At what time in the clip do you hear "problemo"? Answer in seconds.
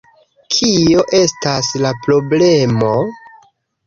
2.07-2.89